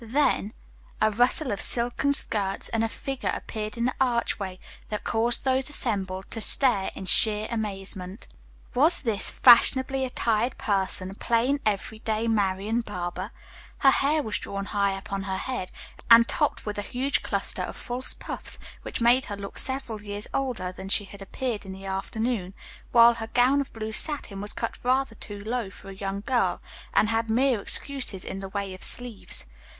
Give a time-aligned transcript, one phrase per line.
[0.03, 0.53] Then
[0.99, 4.57] a rustle of silken skirts and a figure appeared in the archway
[4.89, 8.25] that caused those assembled to stare in sheer amazement.
[8.73, 13.29] Was this fashionably attired person plain every day Marian Barber?
[13.77, 15.71] Her hair was drawn high upon her head,
[16.09, 20.27] and topped with a huge cluster of false puffs, which made her look several years
[20.33, 22.55] older than she had appeared in the afternoon,
[22.91, 26.59] while her gown of blue satin was cut rather too low for a young girl,
[26.95, 29.45] and had mere excuses in the way of sleeves.